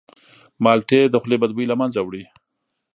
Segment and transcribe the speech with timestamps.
[0.63, 2.23] مالټې د خولې بدبویي له منځه وړي.